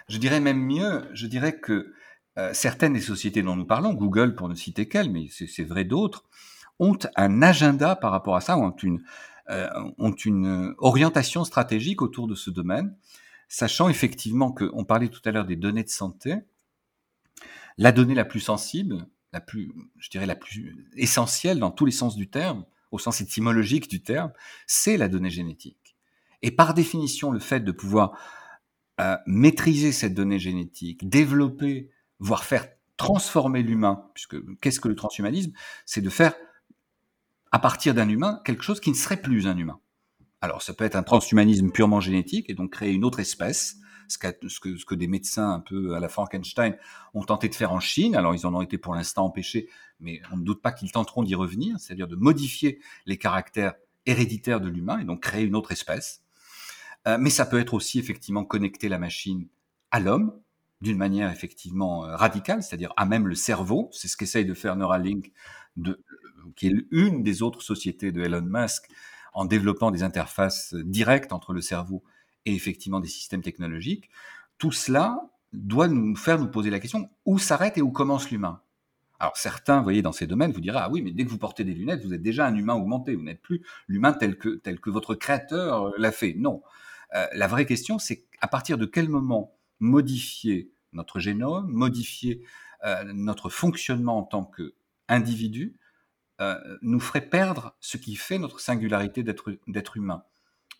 Je 0.09 0.19
dirais 0.19 0.41
même 0.41 0.65
mieux, 0.65 1.03
je 1.15 1.27
dirais 1.27 1.59
que 1.59 1.93
euh, 2.39 2.55
certaines 2.55 2.93
des 2.93 3.01
sociétés 3.01 3.43
dont 3.43 3.57
nous 3.57 3.67
parlons, 3.67 3.93
Google 3.93 4.37
pour 4.37 4.49
ne 4.49 4.55
citer 4.55 4.87
qu'elles, 4.87 5.11
mais 5.11 5.27
c'est 5.31 5.65
vrai 5.65 5.83
d'autres, 5.83 6.29
ont 6.79 6.99
un 7.17 7.43
agenda 7.43 7.97
par 7.97 8.13
rapport 8.13 8.37
à 8.37 8.41
ça, 8.41 8.57
ont 8.57 8.77
une, 8.77 9.03
euh, 9.51 9.69
ont 9.99 10.13
une 10.13 10.75
orientation 10.79 11.45
stratégique 11.45 12.03
autour 12.03 12.29
de 12.29 12.35
ce 12.35 12.51
domaine, 12.51 12.97
sachant 13.49 13.89
effectivement 13.89 14.53
qu'on 14.53 14.85
parlait 14.85 15.09
tout 15.09 15.23
à 15.25 15.31
l'heure 15.31 15.47
des 15.47 15.57
données 15.57 15.85
de 15.85 15.89
santé, 15.89 16.37
la 17.79 17.93
donnée 17.93 18.15
la 18.15 18.25
plus 18.25 18.41
sensible, 18.41 19.07
la 19.33 19.41
plus, 19.41 19.73
je 19.99 20.11
dirais 20.11 20.27
la 20.27 20.35
plus 20.35 20.89
essentielle 20.97 21.59
dans 21.59 21.71
tous 21.71 21.87
les 21.87 21.93
sens 21.93 22.17
du 22.17 22.29
terme, 22.29 22.65
au 22.91 22.99
sens 22.99 23.21
étymologique 23.21 23.89
du 23.89 24.03
terme, 24.03 24.33
c'est 24.67 24.97
la 24.97 25.09
donnée 25.09 25.31
génétique. 25.31 25.97
Et 26.43 26.51
par 26.51 26.75
définition, 26.75 27.31
le 27.31 27.39
fait 27.39 27.61
de 27.61 27.73
pouvoir 27.73 28.19
euh, 29.01 29.17
maîtriser 29.27 29.93
cette 29.93 30.15
donnée 30.15 30.39
génétique, 30.39 31.09
développer, 31.09 31.91
voire 32.19 32.45
faire 32.45 32.67
transformer 32.97 33.63
l'humain, 33.63 34.11
puisque 34.15 34.37
qu'est-ce 34.61 34.81
que 34.81 34.89
le 34.89 34.97
transhumanisme? 34.97 35.53
C'est 35.87 36.01
de 36.01 36.11
faire 36.11 36.35
à 37.53 37.59
partir 37.59 37.95
d'un 37.95 38.09
humain 38.09 38.41
quelque 38.45 38.63
chose 38.63 38.81
qui 38.81 38.91
ne 38.91 38.97
serait 38.97 39.21
plus 39.21 39.47
un 39.47 39.57
humain. 39.57 39.81
Alors 40.41 40.63
ça 40.63 40.73
peut 40.73 40.85
être 40.85 40.97
un 40.97 41.03
transhumanisme 41.03 41.71
purement 41.71 42.01
génétique 42.01 42.49
et 42.49 42.55
donc 42.55 42.73
créer 42.73 42.93
une 42.93 43.05
autre 43.05 43.21
espèce, 43.21 43.77
ce 44.09 44.19
que, 44.19 44.95
des 44.95 45.07
médecins 45.07 45.51
un 45.51 45.61
peu 45.61 45.95
à 45.95 46.01
la 46.01 46.09
Frankenstein 46.09 46.77
ont 47.15 47.25
tenté 47.25 47.49
de 47.49 47.55
faire 47.55 47.73
en 47.73 47.81
Chine. 47.81 48.17
Alors 48.17 48.35
ils 48.35 48.47
en 48.47 48.55
ont 48.55 48.63
été 48.63 48.79
pour 48.79 48.95
l'instant 48.95 49.25
empêchés, 49.25 49.69
mais 50.01 50.23
on 50.33 50.37
ne 50.37 50.45
doute 50.45 50.63
pas 50.63 50.73
qu'ils 50.73 50.93
tenteront 50.93 51.23
d'y 51.23 51.35
revenir, 51.35 51.79
c'est-à-dire 51.79 52.09
de 52.09 52.17
modifier 52.17 52.81
les 53.07 53.19
caractères 53.19 53.75
héréditaires 54.07 54.61
de 54.61 54.69
l'humain 54.69 54.99
et 54.99 55.05
donc 55.05 55.23
créer 55.23 55.45
une 55.45 55.55
autre 55.55 55.73
espèce. 55.73 56.23
Euh, 57.07 57.19
mais 57.19 57.31
ça 57.31 57.47
peut 57.47 57.59
être 57.59 57.75
aussi 57.75 57.99
effectivement 57.99 58.45
connecter 58.45 58.89
la 58.89 58.99
machine 58.99 59.47
à 59.91 60.01
l'homme 60.01 60.33
d'une 60.81 60.97
manière 60.97 61.31
effectivement 61.31 62.05
euh, 62.05 62.17
radicale, 62.17 62.63
c'est-à-dire 62.63 62.93
à 62.97 63.05
même 63.05 63.27
le 63.27 63.35
cerveau. 63.35 63.89
C'est 63.93 64.09
ce 64.09 64.17
qu'essaye 64.17 64.45
de 64.45 64.55
faire 64.55 64.77
Neuralink, 64.77 65.33
qui 66.57 66.69
est 66.69 66.75
une 66.91 67.23
des 67.23 67.43
autres 67.43 67.63
sociétés 67.63 68.13
de 68.13 68.23
Elon 68.23 68.43
Musk, 68.43 68.89
en 69.35 69.45
développant 69.45 69.91
des 69.91 70.03
interfaces 70.03 70.75
directes 70.75 71.33
entre 71.33 71.53
le 71.53 71.61
cerveau 71.61 72.03
et 72.45 72.55
effectivement 72.55 73.01
des 73.01 73.09
systèmes 73.09 73.43
technologiques. 73.43 74.11
Tout 74.59 74.73
cela 74.73 75.31
doit 75.53 75.89
nous 75.89 76.17
faire 76.17 76.39
nous 76.39 76.49
poser 76.49 76.71
la 76.71 76.81
question 76.81 77.11
où 77.25 77.39
s'arrête 77.39 77.79
et 77.79 77.83
où 77.83 77.91
commence 77.91 78.31
l'humain? 78.31 78.61
Alors 79.21 79.37
certains, 79.37 79.79
vous 79.79 79.85
voyez, 79.85 80.03
dans 80.03 80.13
ces 80.13 80.27
domaines, 80.27 80.53
vous 80.53 80.61
direz 80.61 80.79
ah 80.81 80.89
oui, 80.91 81.03
mais 81.03 81.11
dès 81.11 81.25
que 81.25 81.31
vous 81.31 81.39
portez 81.39 81.65
des 81.65 81.75
lunettes, 81.75 82.05
vous 82.05 82.15
êtes 82.15 82.23
déjà 82.23 82.47
un 82.47 82.55
humain 82.55 82.75
augmenté, 82.75 83.17
vous 83.17 83.23
n'êtes 83.23 83.43
plus 83.43 83.63
l'humain 83.89 84.13
tel 84.13 84.39
que 84.39 84.51
tel 84.51 84.81
que 84.81 84.91
votre 84.91 85.15
créateur 85.15 85.87
euh, 85.87 85.91
l'a 85.99 86.13
fait. 86.13 86.35
Non, 86.37 86.63
euh, 87.15 87.27
la 87.33 87.47
vraie 87.49 87.67
question, 87.67 87.99
c'est 87.99 88.27
à 88.41 88.49
partir 88.49 88.79
de 88.79 88.87
quel 88.87 89.09
moment 89.09 89.57
modifier 89.81 90.71
notre 90.93 91.19
génome, 91.19 91.69
modifier 91.69 92.43
euh, 92.85 93.05
notre 93.13 93.49
fonctionnement 93.49 94.19
en 94.19 94.23
tant 94.23 94.45
qu'individu, 94.45 95.77
nous 96.83 97.01
ferait 97.01 97.29
perdre 97.29 97.77
ce 97.81 97.97
qui 97.97 98.17
fait 98.17 98.39
notre 98.39 98.61
singularité 98.61 99.23
d'être 99.23 99.97
humain 99.97 100.25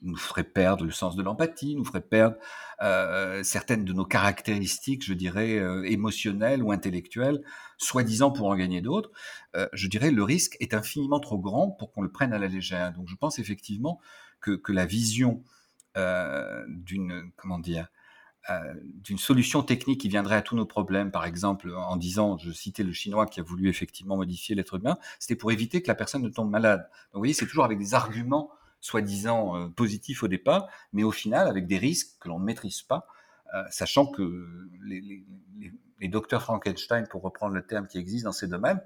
nous 0.03 0.17
ferait 0.17 0.45
perdre 0.45 0.85
le 0.85 0.91
sens 0.91 1.17
de 1.17 1.23
l'empathie, 1.23 1.75
nous 1.75 1.85
ferait 1.85 2.01
perdre 2.01 2.37
euh, 2.83 3.43
certaines 3.43 3.85
de 3.85 3.93
nos 3.93 4.05
caractéristiques, 4.05 5.05
je 5.05 5.13
dirais, 5.13 5.59
euh, 5.59 5.83
émotionnelles 5.85 6.63
ou 6.63 6.71
intellectuelles, 6.71 7.43
soi-disant 7.79 8.31
pour 8.31 8.49
en 8.49 8.57
gagner 8.57 8.81
d'autres. 8.81 9.11
Euh, 9.57 9.69
je 9.73 9.89
dirais 9.89 10.11
le 10.11 10.23
risque 10.23 10.57
est 10.61 10.75
infiniment 10.75 11.21
trop 11.21 11.39
grand 11.39 11.71
pour 11.71 11.93
qu'on 11.93 12.03
le 12.03 12.13
prenne 12.13 12.33
à 12.33 12.39
la 12.39 12.49
légère. 12.49 12.93
Donc 12.93 13.09
je 13.09 13.17
pense 13.17 13.39
effectivement 13.39 14.01
que, 14.41 14.53
que 14.53 14.73
la 14.73 14.87
vision 14.87 15.43
euh, 15.97 16.65
d'une 16.69 17.33
comment 17.37 17.59
dire 17.59 17.85
euh, 17.85 17.98
d'une 19.05 19.19
solution 19.19 19.63
technique 19.63 20.01
qui 20.01 20.09
viendrait 20.09 20.37
à 20.37 20.43
tous 20.43 20.57
nos 20.57 20.65
problèmes, 20.65 21.11
par 21.11 21.27
exemple 21.27 21.75
en 21.75 21.97
disant, 21.97 22.39
je 22.39 22.51
citais 22.51 22.83
le 22.83 22.93
chinois 22.93 23.27
qui 23.27 23.41
a 23.41 23.43
voulu 23.43 23.69
effectivement 23.69 24.17
modifier 24.17 24.55
l'être 24.55 24.77
humain, 24.77 24.97
c'était 25.19 25.37
pour 25.37 25.53
éviter 25.53 25.83
que 25.83 25.89
la 25.89 25.95
personne 25.95 26.23
ne 26.23 26.29
tombe 26.29 26.51
malade. 26.51 26.89
Vous 27.13 27.21
voyez, 27.21 27.35
c'est 27.35 27.47
toujours 27.47 27.65
avec 27.65 27.79
des 27.79 27.95
arguments 27.95 28.51
soi-disant 28.81 29.57
euh, 29.57 29.69
positif 29.69 30.23
au 30.23 30.29
départ, 30.29 30.69
mais 30.93 31.03
au 31.03 31.11
final 31.11 31.49
avec 31.49 31.67
des 31.67 31.79
risques 31.79 32.17
que 32.21 32.29
l'on 32.29 32.39
ne 32.39 32.45
maîtrise 32.45 32.83
pas, 32.83 33.07
euh, 33.55 33.65
sachant 33.71 34.07
que 34.07 34.69
les, 34.85 35.25
docteurs 36.09 36.43
Frankenstein, 36.43 37.07
pour 37.09 37.23
reprendre 37.23 37.55
le 37.55 37.67
terme 37.67 37.87
qui 37.87 37.99
existe 37.99 38.25
dans 38.25 38.33
ces 38.33 38.47
domaines, 38.47 38.81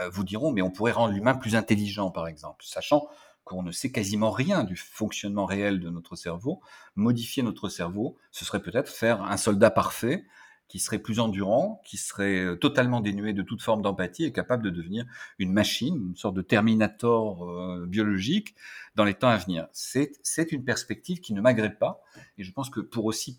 euh, 0.00 0.08
vous 0.10 0.24
diront, 0.24 0.52
mais 0.52 0.62
on 0.62 0.70
pourrait 0.70 0.92
rendre 0.92 1.14
l'humain 1.14 1.34
plus 1.34 1.54
intelligent, 1.56 2.10
par 2.10 2.26
exemple, 2.26 2.64
sachant 2.64 3.08
qu'on 3.44 3.62
ne 3.62 3.72
sait 3.72 3.90
quasiment 3.90 4.30
rien 4.30 4.64
du 4.64 4.76
fonctionnement 4.76 5.46
réel 5.46 5.80
de 5.80 5.90
notre 5.90 6.16
cerveau. 6.16 6.60
Modifier 6.96 7.42
notre 7.42 7.68
cerveau, 7.68 8.16
ce 8.30 8.44
serait 8.44 8.62
peut-être 8.62 8.88
faire 8.88 9.22
un 9.22 9.36
soldat 9.36 9.70
parfait 9.70 10.24
qui 10.72 10.78
serait 10.78 11.00
plus 11.00 11.20
endurant, 11.20 11.82
qui 11.84 11.98
serait 11.98 12.42
euh, 12.42 12.56
totalement 12.56 13.00
dénué 13.00 13.34
de 13.34 13.42
toute 13.42 13.60
forme 13.60 13.82
d'empathie 13.82 14.24
et 14.24 14.32
capable 14.32 14.62
de 14.64 14.70
devenir 14.70 15.04
une 15.38 15.52
machine, 15.52 15.96
une 15.96 16.16
sorte 16.16 16.34
de 16.34 16.40
Terminator 16.40 17.44
euh, 17.44 17.84
biologique 17.86 18.54
dans 18.94 19.04
les 19.04 19.12
temps 19.12 19.28
à 19.28 19.36
venir. 19.36 19.66
C'est, 19.72 20.12
une 20.50 20.64
perspective 20.64 21.20
qui 21.20 21.34
ne 21.34 21.42
m'agrée 21.42 21.74
pas 21.74 22.02
et 22.38 22.42
je 22.42 22.52
pense 22.52 22.70
que 22.70 22.80
pour 22.80 23.04
aussi 23.04 23.38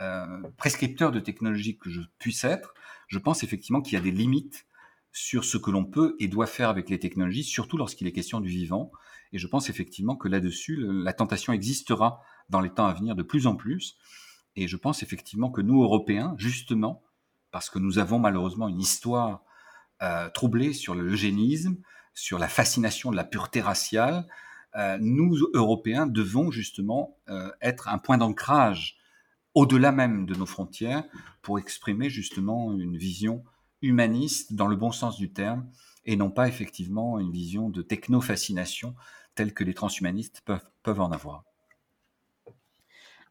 euh, 0.00 0.26
prescripteur 0.56 1.12
de 1.12 1.20
technologie 1.20 1.78
que 1.78 1.90
je 1.90 2.00
puisse 2.18 2.42
être, 2.42 2.74
je 3.06 3.20
pense 3.20 3.44
effectivement 3.44 3.80
qu'il 3.80 3.94
y 3.94 3.96
a 3.96 4.02
des 4.02 4.10
limites 4.10 4.66
sur 5.12 5.44
ce 5.44 5.56
que 5.56 5.70
l'on 5.70 5.84
peut 5.84 6.16
et 6.18 6.26
doit 6.26 6.48
faire 6.48 6.70
avec 6.70 6.90
les 6.90 6.98
technologies, 6.98 7.44
surtout 7.44 7.76
lorsqu'il 7.76 8.08
est 8.08 8.12
question 8.12 8.40
du 8.40 8.48
vivant. 8.48 8.90
Et 9.34 9.38
je 9.38 9.48
pense 9.48 9.68
effectivement 9.68 10.14
que 10.14 10.28
là-dessus, 10.28 10.76
la 10.78 11.12
tentation 11.12 11.52
existera 11.52 12.22
dans 12.48 12.60
les 12.60 12.70
temps 12.70 12.86
à 12.86 12.94
venir 12.94 13.16
de 13.16 13.24
plus 13.24 13.48
en 13.48 13.56
plus. 13.56 13.98
Et 14.54 14.68
je 14.68 14.76
pense 14.76 15.02
effectivement 15.02 15.50
que 15.50 15.60
nous, 15.60 15.82
Européens, 15.82 16.34
justement, 16.38 17.02
parce 17.50 17.68
que 17.68 17.80
nous 17.80 17.98
avons 17.98 18.20
malheureusement 18.20 18.68
une 18.68 18.80
histoire 18.80 19.42
euh, 20.02 20.30
troublée 20.30 20.72
sur 20.72 20.94
l'eugénisme, 20.94 21.76
sur 22.14 22.38
la 22.38 22.46
fascination 22.46 23.10
de 23.10 23.16
la 23.16 23.24
pureté 23.24 23.60
raciale, 23.60 24.24
euh, 24.76 24.98
nous, 25.00 25.36
Européens, 25.52 26.06
devons 26.06 26.52
justement 26.52 27.18
euh, 27.28 27.50
être 27.60 27.88
un 27.88 27.98
point 27.98 28.18
d'ancrage 28.18 28.98
au-delà 29.54 29.90
même 29.90 30.26
de 30.26 30.34
nos 30.36 30.46
frontières 30.46 31.02
pour 31.42 31.58
exprimer 31.58 32.08
justement 32.08 32.72
une 32.72 32.96
vision 32.96 33.44
humaniste 33.82 34.54
dans 34.54 34.68
le 34.68 34.76
bon 34.76 34.92
sens 34.92 35.16
du 35.16 35.32
terme 35.32 35.68
et 36.04 36.16
non 36.16 36.30
pas 36.30 36.48
effectivement 36.48 37.18
une 37.18 37.32
vision 37.32 37.70
de 37.70 37.82
techno-fascination 37.82 38.94
telle 39.34 39.54
que 39.54 39.64
les 39.64 39.74
transhumanistes 39.74 40.40
peuvent, 40.44 40.64
peuvent 40.82 41.00
en 41.00 41.12
avoir. 41.12 41.44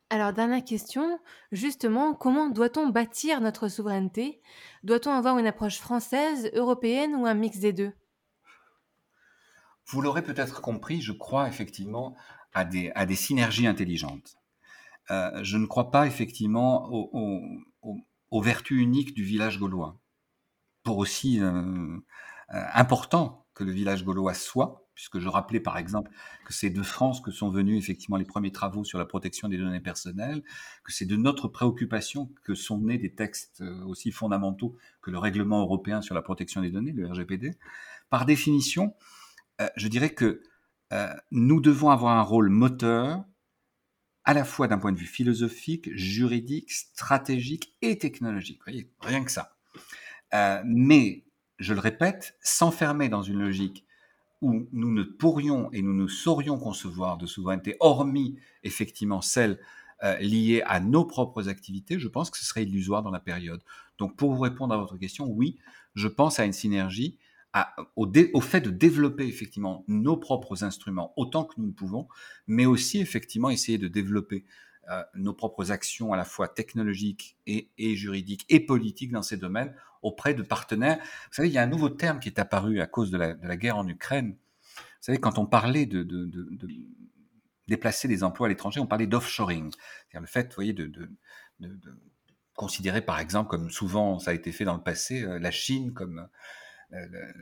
Alors, 0.09 0.31
dernière 0.31 0.63
question, 0.63 1.19
justement, 1.51 2.13
comment 2.13 2.49
doit-on 2.49 2.89
bâtir 2.89 3.41
notre 3.41 3.67
souveraineté? 3.67 4.41
Doit-on 4.83 5.11
avoir 5.11 5.39
une 5.39 5.47
approche 5.47 5.79
française, 5.79 6.51
européenne 6.53 7.15
ou 7.15 7.25
un 7.25 7.33
mix 7.33 7.57
des 7.57 7.73
deux? 7.73 7.93
Vous 9.87 10.01
l'aurez 10.01 10.21
peut-être 10.21 10.61
compris, 10.61 11.01
je 11.01 11.13
crois 11.13 11.47
effectivement 11.47 12.15
à 12.53 12.63
des, 12.63 12.91
à 12.95 13.05
des 13.05 13.15
synergies 13.15 13.67
intelligentes. 13.67 14.37
Euh, 15.11 15.43
je 15.43 15.57
ne 15.57 15.65
crois 15.65 15.91
pas 15.91 16.07
effectivement 16.07 16.89
aux, 16.91 18.41
vertus 18.41 18.81
uniques 18.81 19.13
du 19.13 19.23
village 19.23 19.59
gaulois. 19.59 19.99
Pour 20.83 20.97
aussi 20.97 21.39
euh, 21.39 21.51
euh, 21.51 22.65
important 22.73 23.47
que 23.53 23.63
le 23.63 23.71
village 23.71 24.03
gaulois 24.03 24.33
soit, 24.33 24.82
puisque 24.95 25.19
je 25.19 25.27
rappelais 25.27 25.59
par 25.59 25.77
exemple 25.77 26.11
que 26.45 26.53
c'est 26.53 26.69
de 26.69 26.83
France 26.83 27.21
que 27.21 27.31
sont 27.31 27.49
venus 27.49 27.77
effectivement 27.81 28.17
les 28.17 28.25
premiers 28.25 28.51
travaux 28.51 28.83
sur 28.83 28.99
la 28.99 29.05
protection 29.05 29.49
des 29.49 29.57
données 29.57 29.79
personnelles, 29.79 30.43
que 30.83 30.91
c'est 30.91 31.05
de 31.05 31.15
notre 31.15 31.47
préoccupation 31.47 32.31
que 32.43 32.55
sont 32.55 32.79
nés 32.79 32.97
des 32.97 33.13
textes 33.13 33.61
euh, 33.61 33.83
aussi 33.85 34.11
fondamentaux 34.11 34.75
que 35.01 35.11
le 35.11 35.17
règlement 35.17 35.61
européen 35.61 36.01
sur 36.01 36.15
la 36.15 36.21
protection 36.21 36.61
des 36.61 36.69
données, 36.69 36.91
le 36.91 37.07
RGPD. 37.07 37.57
Par 38.09 38.25
définition, 38.25 38.93
euh, 39.61 39.67
je 39.75 39.87
dirais 39.87 40.13
que 40.13 40.43
euh, 40.91 41.13
nous 41.31 41.59
devons 41.59 41.89
avoir 41.89 42.17
un 42.17 42.21
rôle 42.21 42.49
moteur 42.49 43.23
à 44.25 44.33
la 44.33 44.45
fois 44.45 44.67
d'un 44.67 44.77
point 44.77 44.91
de 44.91 44.97
vue 44.97 45.05
philosophique, 45.05 45.93
juridique, 45.95 46.71
stratégique 46.71 47.75
et 47.81 47.97
technologique. 47.97 48.59
Vous 48.59 48.71
voyez, 48.71 48.89
rien 49.01 49.23
que 49.23 49.31
ça. 49.31 49.57
mais, 50.65 51.25
je 51.59 51.73
le 51.73 51.81
répète, 51.81 52.37
s'enfermer 52.41 53.09
dans 53.09 53.21
une 53.21 53.39
logique 53.39 53.85
où 54.43 54.67
nous 54.73 54.91
ne 54.91 55.03
pourrions 55.03 55.71
et 55.71 55.81
nous 55.81 55.93
ne 55.93 56.05
saurions 56.05 56.59
concevoir 56.59 57.17
de 57.17 57.25
souveraineté, 57.25 57.77
hormis 57.79 58.35
effectivement 58.63 59.21
celle 59.21 59.57
euh, 60.03 60.17
liée 60.17 60.61
à 60.65 60.81
nos 60.81 61.05
propres 61.05 61.47
activités, 61.47 61.97
je 61.97 62.09
pense 62.09 62.29
que 62.29 62.37
ce 62.37 62.43
serait 62.43 62.63
illusoire 62.63 63.03
dans 63.03 63.09
la 63.09 63.21
période. 63.21 63.63
Donc 63.97 64.17
pour 64.17 64.33
vous 64.33 64.41
répondre 64.41 64.73
à 64.73 64.77
votre 64.77 64.97
question, 64.97 65.27
oui, 65.29 65.57
je 65.95 66.09
pense 66.09 66.39
à 66.39 66.45
une 66.45 66.51
synergie, 66.53 67.17
au, 67.95 68.11
au, 68.33 68.41
fait 68.41 68.61
de 68.61 68.69
développer 68.69 69.25
effectivement 69.25 69.85
nos 69.87 70.17
propres 70.17 70.63
instruments 70.63 71.13
autant 71.15 71.45
que 71.45 71.53
nous 71.57 71.67
le 71.67 71.73
pouvons, 71.73 72.07
mais 72.45 72.65
aussi 72.65 72.99
effectivement 72.99 73.49
essayer 73.49 73.77
de 73.77 73.87
développer 73.87 74.43
nos 75.15 75.33
propres 75.33 75.71
actions 75.71 76.13
à 76.13 76.17
la 76.17 76.25
fois 76.25 76.47
technologiques 76.47 77.37
et, 77.47 77.95
juridiques 77.95 78.45
et 78.49 78.59
politiques 78.59 79.11
dans 79.11 79.21
ces 79.21 79.37
domaines 79.37 79.73
auprès 80.01 80.33
de 80.33 80.43
partenaires. 80.43 80.97
Vous 80.97 81.33
savez, 81.33 81.47
il 81.47 81.53
y 81.53 81.57
a 81.57 81.63
un 81.63 81.67
nouveau 81.67 81.89
terme 81.89 82.19
qui 82.19 82.29
est 82.29 82.39
apparu 82.39 82.81
à 82.81 82.87
cause 82.87 83.09
de 83.09 83.17
la, 83.17 83.57
guerre 83.57 83.77
en 83.77 83.87
Ukraine. 83.87 84.35
Vous 84.75 84.83
savez, 85.01 85.19
quand 85.19 85.37
on 85.37 85.45
parlait 85.45 85.85
de, 85.85 86.05
déplacer 87.67 88.07
des 88.07 88.23
emplois 88.23 88.47
à 88.47 88.49
l'étranger, 88.49 88.79
on 88.79 88.87
parlait 88.87 89.07
d'offshoring. 89.07 89.71
C'est-à-dire 89.71 90.21
le 90.21 90.27
fait, 90.27 90.53
voyez, 90.53 90.73
de, 90.73 90.91
considérer 92.55 93.01
par 93.01 93.19
exemple, 93.19 93.49
comme 93.49 93.69
souvent 93.69 94.19
ça 94.19 94.31
a 94.31 94.33
été 94.33 94.51
fait 94.51 94.65
dans 94.65 94.75
le 94.75 94.83
passé, 94.83 95.25
la 95.39 95.51
Chine 95.51 95.93
comme 95.93 96.27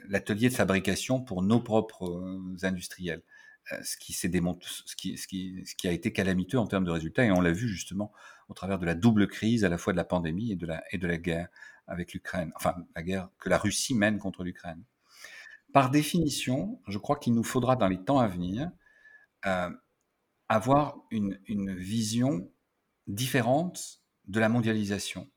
l'atelier 0.07 0.50
de 0.50 0.53
fabrication 0.53 1.21
pour 1.21 1.41
nos 1.41 1.60
propres 1.60 2.24
industriels. 2.63 3.24
Ce 3.84 3.96
qui, 3.98 4.13
ce, 4.13 4.27
qui, 4.27 5.18
ce, 5.18 5.27
qui, 5.27 5.65
ce 5.65 5.75
qui 5.75 5.88
a 5.88 5.91
été 5.91 6.12
calamiteux 6.12 6.58
en 6.58 6.68
termes 6.68 6.84
de 6.84 6.91
résultats, 6.91 7.24
et 7.24 7.32
on 7.32 7.41
l'a 7.41 7.51
vu 7.51 7.68
justement 7.70 8.12
au 8.50 8.53
travers 8.53 8.80
de 8.80 8.86
la 8.86 8.96
double 8.96 9.27
crise, 9.27 9.63
à 9.63 9.70
la 9.70 9.77
fois 9.77 9.94
de 9.94 9.98
la 9.98 10.03
pandémie 10.03 10.51
et 10.51 10.56
de 10.58 10.68
la, 10.68 11.18
guerre 11.18 11.48
avec 11.88 12.13
l'Ukraine, 12.13 12.51
enfin 12.56 12.75
la 12.96 13.01
guerre 13.01 13.30
que 13.39 13.50
la 13.50 13.58
Russie 13.58 13.96
mène 13.96 14.18
contre 14.18 14.44
l'Ukraine. 14.44 14.84
Par 15.74 15.89
définition, 15.89 16.82
je 16.88 16.98
crois 16.98 17.18
qu'il 17.18 17.34
nous 17.34 17.44
faudra 17.44 17.77
dans 17.77 17.88
les 17.88 18.03
temps 18.03 18.20
à 18.20 18.27
venir 18.27 18.70
euh, 19.46 19.70
avoir 20.50 20.98
une, 21.12 21.39
une, 21.48 21.74
vision 21.74 22.51
différente 23.08 24.01
de 24.27 24.39
la 24.41 24.50
mondialisation. 24.50 25.30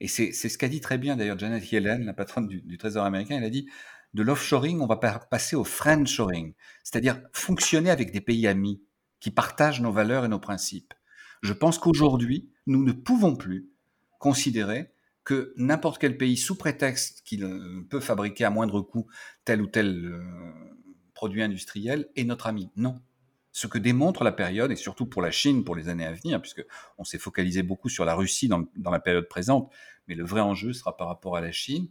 Et 0.00 0.08
c'est 0.08 0.32
ce 0.32 0.58
qu'a 0.58 0.68
dit 0.68 0.80
très 0.80 0.98
bien 0.98 1.16
d'ailleurs 1.16 1.38
Janet 1.38 1.70
Yellen, 1.70 2.04
la 2.04 2.14
patronne 2.14 2.48
du, 2.48 2.62
du 2.62 2.78
Trésor 2.78 3.04
américain. 3.04 3.36
Elle 3.36 3.44
a 3.44 3.50
dit 3.50 3.68
de 4.16 4.22
l'offshoring, 4.22 4.80
on 4.80 4.86
va 4.86 4.96
passer 4.96 5.54
au 5.54 5.62
friendshoring, 5.62 6.54
c'est-à-dire 6.82 7.20
fonctionner 7.32 7.90
avec 7.90 8.12
des 8.12 8.22
pays 8.22 8.46
amis 8.46 8.82
qui 9.20 9.30
partagent 9.30 9.82
nos 9.82 9.92
valeurs 9.92 10.24
et 10.24 10.28
nos 10.28 10.40
principes. 10.40 10.94
Je 11.42 11.52
pense 11.52 11.78
qu'aujourd'hui, 11.78 12.50
nous 12.66 12.82
ne 12.82 12.92
pouvons 12.92 13.36
plus 13.36 13.68
considérer 14.18 14.90
que 15.22 15.52
n'importe 15.56 16.00
quel 16.00 16.16
pays, 16.16 16.36
sous 16.36 16.56
prétexte 16.56 17.22
qu'il 17.24 17.44
euh, 17.44 17.86
peut 17.90 18.00
fabriquer 18.00 18.44
à 18.44 18.50
moindre 18.50 18.80
coût 18.80 19.06
tel 19.44 19.60
ou 19.60 19.66
tel 19.66 20.06
euh, 20.06 20.22
produit 21.14 21.42
industriel, 21.42 22.08
est 22.16 22.24
notre 22.24 22.46
ami. 22.46 22.70
Non. 22.76 23.02
Ce 23.52 23.66
que 23.66 23.78
démontre 23.78 24.24
la 24.24 24.32
période, 24.32 24.70
et 24.70 24.76
surtout 24.76 25.06
pour 25.06 25.20
la 25.20 25.30
Chine 25.30 25.64
pour 25.64 25.76
les 25.76 25.88
années 25.88 26.06
à 26.06 26.12
venir, 26.12 26.40
puisque 26.40 26.64
on 26.96 27.04
s'est 27.04 27.18
focalisé 27.18 27.62
beaucoup 27.62 27.88
sur 27.88 28.04
la 28.04 28.14
Russie 28.14 28.48
dans, 28.48 28.66
la 28.90 29.00
période 29.00 29.28
présente, 29.28 29.70
mais 30.08 30.14
le 30.14 30.24
vrai 30.24 30.40
enjeu 30.40 30.72
sera 30.72 30.96
par 30.96 31.08
rapport 31.08 31.36
à 31.36 31.40
la 31.40 31.52
Chine, 31.52 31.88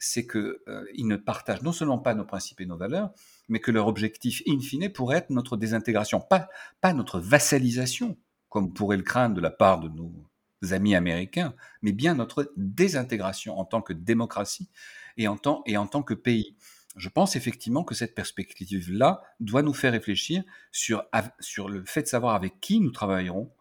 c'est 0.00 0.26
qu'ils 0.26 0.56
euh, 0.66 0.84
ne 0.98 1.16
partagent 1.16 1.62
non 1.62 1.72
seulement 1.72 1.98
pas 1.98 2.14
nos 2.14 2.24
principes 2.24 2.60
et 2.62 2.66
nos 2.66 2.78
valeurs, 2.78 3.12
mais 3.48 3.60
que 3.60 3.70
leur 3.70 3.86
objectif 3.86 4.42
in 4.48 4.58
fine 4.58 4.90
pourrait 4.90 5.18
être 5.18 5.30
notre 5.30 5.56
désintégration, 5.56 6.20
pas, 6.20 6.48
pas 6.80 6.94
notre 6.94 7.20
vassalisation, 7.20 8.16
comme 8.48 8.72
pourrait 8.72 8.96
le 8.96 9.02
craindre 9.02 9.36
de 9.36 9.40
la 9.40 9.50
part 9.50 9.78
de 9.78 9.88
nos 9.88 10.12
amis 10.72 10.94
américains, 10.94 11.54
mais 11.82 11.92
bien 11.92 12.14
notre 12.14 12.52
désintégration 12.56 13.58
en 13.58 13.64
tant 13.64 13.82
que 13.82 13.92
démocratie 13.92 14.70
et 15.16 15.28
en 15.28 15.36
tant, 15.36 15.62
et 15.66 15.76
en 15.76 15.86
tant 15.86 16.02
que 16.02 16.14
pays. 16.14 16.56
Je 16.96 17.08
pense 17.08 17.36
effectivement 17.36 17.84
que 17.84 17.94
cette 17.94 18.14
perspective-là 18.14 19.22
doit 19.38 19.62
nous 19.62 19.74
faire 19.74 19.92
réfléchir 19.92 20.42
sur, 20.72 21.04
sur 21.38 21.68
le 21.68 21.84
fait 21.84 22.02
de 22.02 22.08
savoir 22.08 22.34
avec 22.34 22.58
qui 22.60 22.80
nous 22.80 22.90
travaillerons 22.90 23.52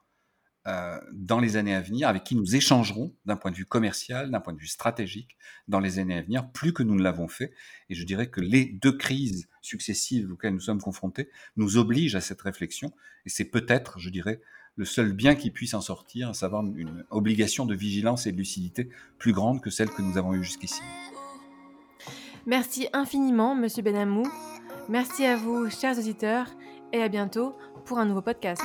euh, 0.68 1.00
dans 1.14 1.40
les 1.40 1.58
années 1.58 1.74
à 1.74 1.82
venir, 1.82 2.08
avec 2.08 2.24
qui 2.24 2.36
nous 2.36 2.56
échangerons 2.56 3.14
d'un 3.26 3.38
point 3.38 3.52
de 3.52 3.56
vue 3.56 3.66
commercial, 3.66 4.30
d'un 4.30 4.42
point 4.42 4.54
de 4.54 4.60
vue 4.60 4.68
stratégique 4.68 5.38
dans 5.68 5.80
les 5.80 6.00
années 6.00 6.18
à 6.18 6.22
venir, 6.22 6.50
plus 6.52 6.74
que 6.74 6.84
nous 6.84 6.96
ne 6.96 7.02
l'avons 7.02 7.28
fait. 7.28 7.54
Et 7.90 7.96
je 7.96 8.04
dirais 8.04 8.28
que 8.28 8.42
les 8.42 8.66
deux 8.66 8.92
crises 8.92 9.48
successives 9.62 10.32
auxquelles 10.32 10.54
nous 10.54 10.60
sommes 10.60 10.82
confrontés 10.82 11.30
nous 11.56 11.78
obligent 11.78 12.16
à 12.16 12.22
cette 12.22 12.42
réflexion. 12.42 12.92
Et 13.26 13.30
c'est 13.30 13.46
peut-être, 13.46 14.00
je 14.00 14.10
dirais, 14.10 14.42
le 14.76 14.86
seul 14.86 15.14
bien 15.14 15.36
qui 15.36 15.52
puisse 15.52 15.74
en 15.74 15.82
sortir, 15.82 16.30
à 16.30 16.34
savoir 16.34 16.64
une 16.64 17.06
obligation 17.10 17.66
de 17.66 17.76
vigilance 17.76 18.28
et 18.28 18.32
de 18.32 18.38
lucidité 18.38 18.90
plus 19.18 19.34
grande 19.34 19.62
que 19.62 19.70
celle 19.70 19.90
que 19.90 20.02
nous 20.02 20.18
avons 20.18 20.34
eue 20.34 20.44
jusqu'ici. 20.44 20.82
Merci 22.46 22.88
infiniment, 22.94 23.56
Monsieur 23.56 23.84
Benamou. 23.84 24.24
Merci 24.88 25.26
à 25.26 25.36
vous, 25.36 25.70
chers 25.70 26.00
auditeurs, 26.00 26.48
et 26.94 27.02
à 27.02 27.10
bientôt 27.10 27.56
pour 27.86 28.00
un 28.00 28.06
nouveau 28.06 28.22
podcast. 28.22 28.64